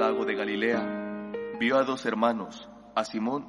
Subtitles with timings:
[0.00, 3.46] Lago de Galilea, vio a dos hermanos, a Simón,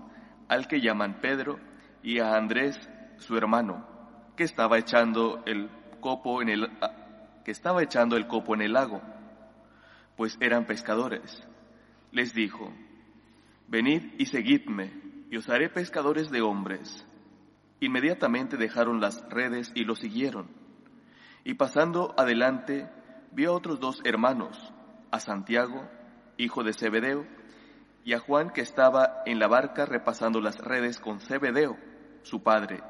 [0.49, 1.57] al que llaman Pedro,
[2.03, 2.77] y a Andrés,
[3.19, 3.87] su hermano,
[4.35, 5.69] que estaba echando el
[6.01, 9.01] copo en el ah, que estaba echando el copo en el lago,
[10.17, 11.41] pues eran pescadores.
[12.11, 12.73] Les dijo:
[13.69, 14.91] Venid y seguidme,
[15.29, 17.07] y os haré pescadores de hombres.
[17.79, 20.49] Inmediatamente dejaron las redes y lo siguieron.
[21.45, 22.89] Y pasando adelante,
[23.31, 24.73] vio a otros dos hermanos,
[25.11, 25.89] a Santiago,
[26.43, 27.25] hijo de Zebedeo,
[28.03, 31.77] y a Juan que estaba en la barca repasando las redes con Zebedeo,
[32.23, 32.81] su padre.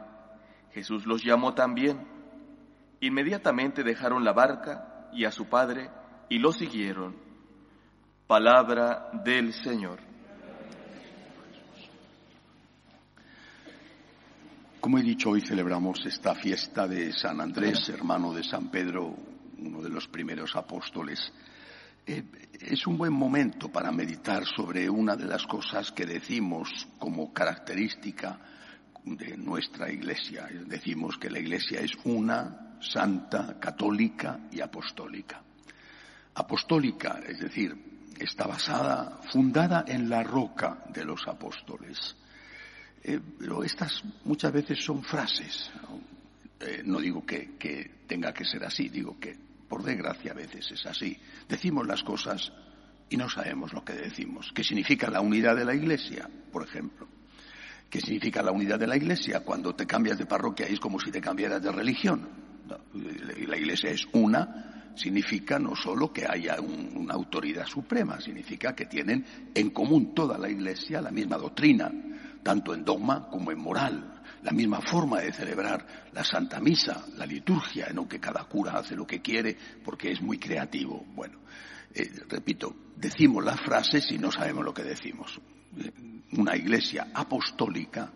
[0.72, 2.08] Jesús los llamó también.
[3.02, 5.90] Inmediatamente dejaron la barca y a su padre
[6.30, 7.16] y lo siguieron.
[8.28, 10.00] Palabra del Señor.
[14.80, 19.16] Como he dicho, hoy celebramos esta fiesta de San Andrés, hermano de San Pedro,
[19.60, 21.32] uno de los primeros apóstoles.
[22.06, 22.24] Eh,
[22.60, 28.40] es un buen momento para meditar sobre una de las cosas que decimos como característica
[29.04, 30.48] de nuestra Iglesia.
[30.68, 35.44] Decimos que la Iglesia es una, santa, católica y apostólica.
[36.36, 37.76] Apostólica, es decir,
[38.20, 42.16] está basada, fundada en la roca de los apóstoles.
[43.04, 45.72] Eh, pero estas muchas veces son frases.
[45.82, 46.00] ¿no?
[46.66, 51.18] Eh, digo que tenga que ser así, digo que por desgracia a veces es así.
[51.48, 52.52] Decimos las cosas
[53.10, 54.52] y no sabemos lo que decimos.
[54.54, 57.08] ¿Qué significa la unidad de la Iglesia, por ejemplo?
[57.90, 59.40] ¿Qué significa la unidad de la Iglesia?
[59.46, 62.28] Cuando te cambias de parroquia es como si te cambiaras de religión.
[63.48, 68.88] La Iglesia es una, significa no solo que haya un- una autoridad suprema, significa que
[68.88, 69.26] tienen
[69.56, 71.90] en común toda la Iglesia la misma doctrina,
[72.44, 77.26] tanto en dogma como en moral, la misma forma de celebrar la Santa Misa, la
[77.26, 81.06] liturgia, no que cada cura hace lo que quiere porque es muy creativo.
[81.14, 81.40] Bueno,
[81.94, 85.40] eh, repito, decimos las frases y no sabemos lo que decimos.
[85.78, 85.92] Eh,
[86.38, 88.12] Una iglesia apostólica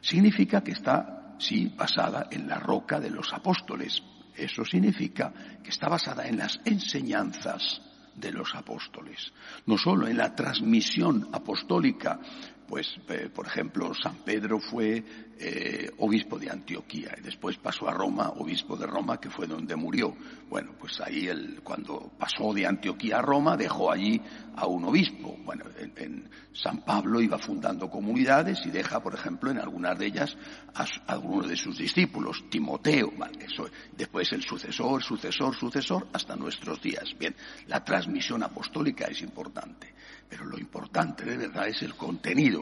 [0.00, 4.02] significa que está, sí, basada en la roca de los apóstoles.
[4.34, 5.32] Eso significa
[5.62, 7.80] que está basada en las enseñanzas
[8.14, 9.32] de los apóstoles,
[9.66, 12.18] no solo en la transmisión apostólica,
[12.66, 15.02] pues, eh, por ejemplo, San Pedro fue
[15.38, 19.76] eh, obispo de Antioquía y después pasó a Roma, obispo de Roma, que fue donde
[19.76, 20.14] murió.
[20.48, 24.20] Bueno, pues ahí él, cuando pasó de Antioquía a Roma, dejó allí
[24.54, 25.36] a un obispo.
[25.44, 30.34] Bueno, en, San Pablo iba fundando comunidades y deja, por ejemplo, en algunas de ellas
[30.74, 33.46] a, algunos de sus discípulos, Timoteo, vale,
[33.94, 37.14] después el sucesor, sucesor, sucesor, hasta nuestros días.
[37.18, 39.92] Bien, la transmisión apostólica es importante,
[40.30, 42.55] pero lo importante de verdad es el contenido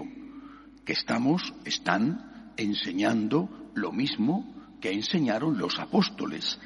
[0.85, 6.59] que estamos, están enseñando lo mismo que enseñaron los apóstoles,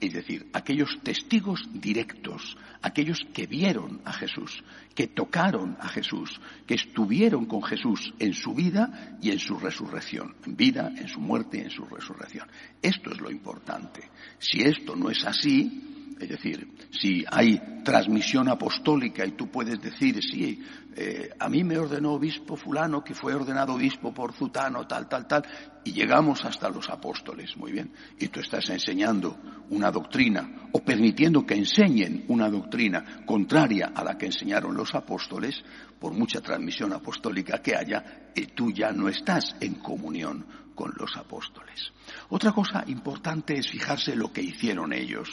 [0.00, 4.62] es decir, aquellos testigos directos, aquellos que vieron a Jesús,
[4.94, 10.34] que tocaron a Jesús, que estuvieron con Jesús en su vida y en su resurrección,
[10.44, 12.48] en vida, en su muerte y en su resurrección.
[12.82, 14.10] Esto es lo importante.
[14.38, 20.18] Si esto no es así, es decir, si hay transmisión apostólica y tú puedes decir,
[20.22, 20.62] sí,
[20.96, 25.26] eh, a mí me ordenó obispo fulano que fue ordenado obispo por Zutano, tal, tal,
[25.26, 25.44] tal,
[25.84, 29.38] y llegamos hasta los apóstoles, muy bien, y tú estás enseñando
[29.68, 35.62] una doctrina o permitiendo que enseñen una doctrina contraria a la que enseñaron los apóstoles,
[35.98, 41.14] por mucha transmisión apostólica que haya, eh, tú ya no estás en comunión con los
[41.16, 41.92] apóstoles.
[42.30, 45.28] Otra cosa importante es fijarse lo que hicieron ellos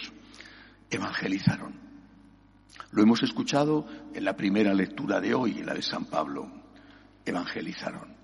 [0.95, 1.73] evangelizaron.
[2.91, 6.51] Lo hemos escuchado en la primera lectura de hoy, en la de San Pablo.
[7.25, 8.15] Evangelizaron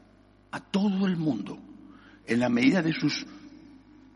[0.51, 1.59] a todo el mundo,
[2.25, 3.25] en la medida de sus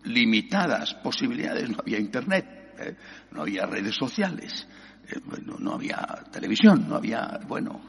[0.04, 1.70] limitadas posibilidades.
[1.70, 2.96] No había Internet, ¿eh?
[3.32, 4.68] no había redes sociales,
[5.08, 5.20] eh,
[5.60, 7.82] no había televisión, no había, bueno,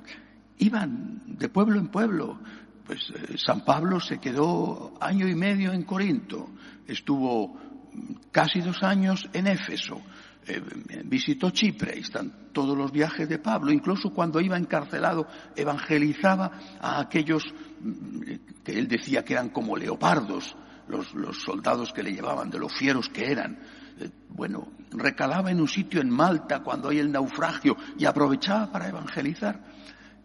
[0.58, 2.40] iban de pueblo en pueblo.
[2.86, 6.50] Pues eh, San Pablo se quedó año y medio en Corinto,
[6.86, 10.02] estuvo mm, casi dos años en Éfeso,
[10.46, 15.26] eh, visitó Chipre, ahí están todos los viajes de Pablo, incluso cuando iba encarcelado
[15.56, 16.50] evangelizaba
[16.80, 17.44] a aquellos
[17.80, 18.22] mm,
[18.62, 20.54] que él decía que eran como leopardos,
[20.88, 21.08] los,
[21.42, 23.58] soldados que le llevaban, de los fieros que eran.
[23.98, 28.88] Eh, bueno, recalaba en un sitio en Malta cuando hay el naufragio y aprovechaba para
[28.88, 29.64] evangelizar.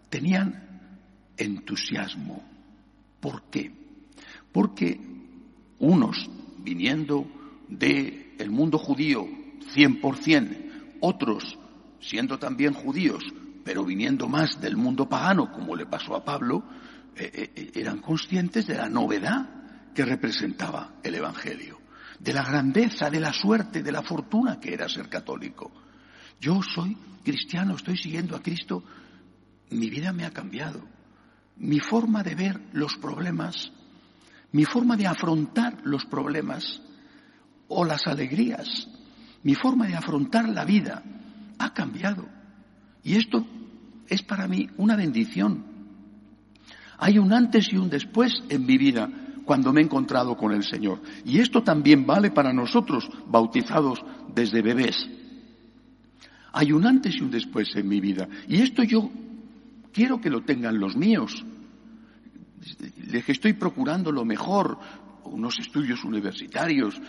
[0.09, 0.81] Tenían
[1.37, 2.43] entusiasmo.
[3.19, 3.71] ¿Por qué?
[4.51, 4.99] Porque
[5.79, 7.25] unos viniendo
[7.69, 9.38] del mundo judío
[9.75, 11.57] 100%, otros
[12.01, 13.23] siendo también judíos,
[13.63, 16.63] pero viniendo más del mundo pagano, como le pasó a Pablo,
[17.15, 21.79] eh, eh, eran conscientes de la novedad que representaba el Evangelio,
[22.19, 25.71] de la grandeza, de la suerte, de la fortuna que era ser católico.
[26.39, 28.83] Yo soy cristiano, estoy siguiendo a Cristo,
[29.71, 30.81] mi vida me ha cambiado.
[31.57, 33.71] Mi forma de ver los problemas,
[34.53, 36.81] mi forma de afrontar los problemas
[37.67, 38.87] o las alegrías,
[39.43, 41.03] mi forma de afrontar la vida
[41.57, 42.27] ha cambiado.
[43.03, 43.45] Y esto
[44.07, 45.63] es para mí una bendición.
[46.97, 49.09] Hay un antes y un después en mi vida
[49.45, 51.01] cuando me he encontrado con el Señor.
[51.25, 53.99] Y esto también vale para nosotros, bautizados
[54.35, 55.09] desde bebés.
[56.51, 58.27] Hay un antes y un después en mi vida.
[58.47, 59.09] Y esto yo
[59.93, 61.43] quiero que lo tengan los míos.
[63.07, 64.77] Les estoy procurando lo mejor,
[65.23, 66.99] unos estudios universitarios,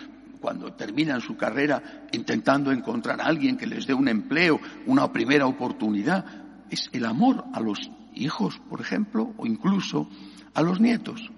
[0.41, 5.47] cuando terminan su carrera intentando encontrar a alguien que les dé un empleo, una primera
[5.47, 6.25] oportunidad.
[6.71, 10.09] Es el amor a los hijos, por ejemplo, o incluso
[10.55, 11.31] a los nietos.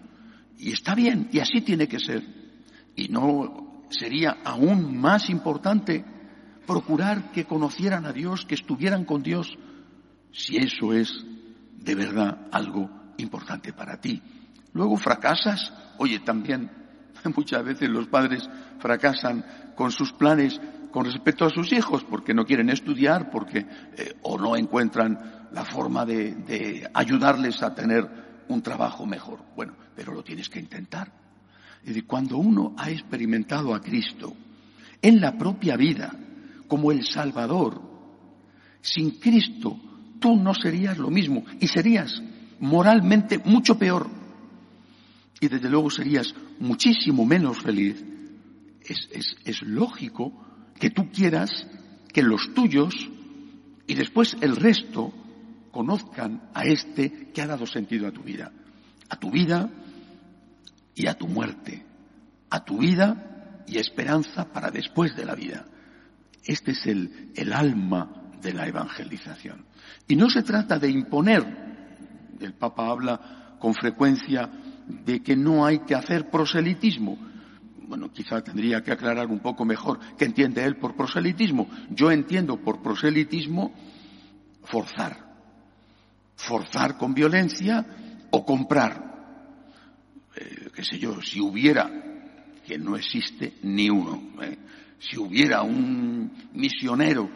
[0.58, 2.22] Y está bien, y así tiene que ser.
[2.94, 6.04] Y no sería aún más importante
[6.66, 9.58] procurar que conocieran a Dios, que estuvieran con Dios,
[10.30, 11.24] si eso es
[11.76, 14.22] de verdad algo importante para ti.
[14.72, 16.70] Luego fracasas, oye, también
[17.36, 18.48] muchas veces los padres
[18.82, 19.44] fracasan
[19.76, 23.58] con sus planes con respecto a sus hijos porque no quieren estudiar, porque
[23.96, 29.40] eh, o no encuentran la forma de, ayudarles a tener un trabajo mejor.
[29.56, 31.10] Bueno, pero lo tienes que intentar.
[31.84, 34.34] Y cuando uno ha experimentado a Cristo
[35.00, 36.12] en la propia vida
[36.68, 37.80] como el Salvador,
[38.80, 39.80] sin Cristo
[40.20, 42.22] tú no serías lo mismo y serías
[42.60, 44.08] moralmente mucho peor.
[45.40, 48.11] Y desde luego serías muchísimo menos feliz.
[48.86, 50.32] Es, lógico
[50.78, 51.50] que tú quieras
[52.12, 52.94] que los tuyos
[53.86, 55.12] y después el resto
[55.70, 58.52] conozcan a este que ha dado sentido a tu vida.
[59.08, 59.70] A tu vida
[60.94, 61.84] y a tu muerte.
[62.50, 65.66] A tu vida y esperanza para después de la vida.
[66.44, 69.64] Este es el alma de la evangelización.
[70.08, 71.44] Y no se trata de imponer.
[72.40, 74.50] El Papa habla con frecuencia
[74.86, 77.16] de que no hay que hacer proselitismo.
[77.92, 81.68] Bueno, quizá tendría que aclarar un poco mejor qué entiende él por proselitismo.
[81.90, 83.70] Yo entiendo por proselitismo
[84.64, 85.30] forzar
[86.36, 87.84] forzar con violencia
[88.30, 89.12] o comprar.
[90.34, 91.90] Eh, qué sé yo, si hubiera,
[92.66, 94.56] que no existe ni uno, eh,
[94.98, 97.28] si hubiera un misionero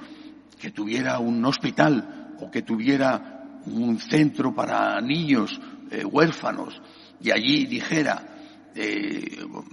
[0.58, 5.60] que tuviera un hospital o que tuviera un centro para niños
[5.90, 6.80] eh, huérfanos
[7.20, 8.35] y allí dijera,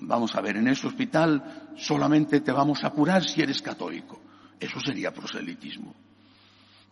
[0.01, 4.21] vamos a ver, en ese hospital solamente te vamos a curar si eres católico.
[4.59, 5.93] Eso sería proselitismo.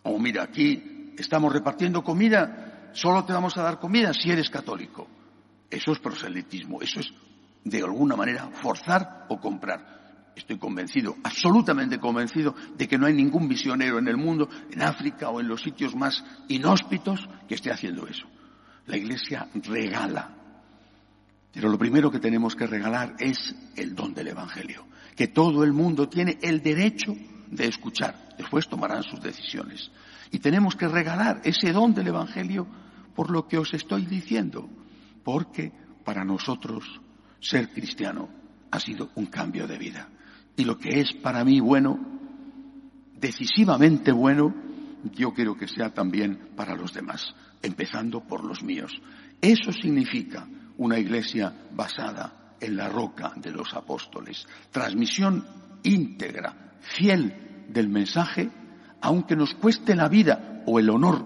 [0.04, 5.08] O mira, aquí estamos repartiendo comida, solo te vamos a dar comida si eres católico.
[5.70, 7.14] Eso es proselitismo, eso es
[7.64, 10.32] de alguna manera forzar o comprar.
[10.36, 15.30] Estoy convencido, absolutamente convencido, de que no hay ningún misionero en el mundo, en África
[15.30, 18.26] o en los sitios más inhóspitos, que esté haciendo eso.
[18.88, 20.41] La Iglesia regala.
[21.54, 25.74] Pero lo primero que tenemos que regalar es el don del Evangelio, que todo el
[25.74, 27.14] mundo tiene el derecho
[27.50, 28.36] de escuchar.
[28.38, 29.92] Después tomarán sus decisiones.
[30.32, 32.66] Y tenemos que regalar ese don del Evangelio
[33.14, 34.70] por lo que os estoy diciendo,
[35.24, 35.74] porque
[36.06, 36.86] para nosotros
[37.42, 38.30] ser cristiano
[38.72, 40.08] ha sido un cambio de vida.
[40.56, 42.00] Y lo que es para mí bueno,
[43.20, 44.56] decisivamente bueno,
[45.14, 48.94] yo quiero que sea también para los demás, empezando por los míos.
[49.42, 50.48] Eso significa
[50.82, 55.46] una iglesia basada en la roca de los apóstoles, transmisión
[55.84, 58.50] íntegra, fiel del mensaje
[59.02, 61.24] aunque nos cueste la vida o el honor,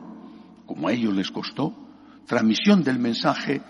[0.66, 1.74] como a ellos les costó,
[2.26, 3.62] transmisión del mensaje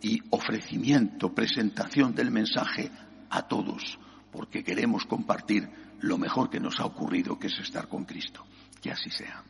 [0.00, 2.90] y ofrecimiento, presentación del mensaje
[3.30, 3.98] a todos,
[4.30, 5.68] porque queremos compartir
[6.00, 8.44] lo mejor que nos ha ocurrido, que es estar con Cristo.
[8.80, 9.42] Que así sea.